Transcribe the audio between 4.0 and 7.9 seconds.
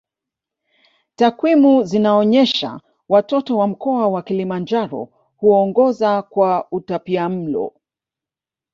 wa Kilimanjaro huongoza kwa utapiamlo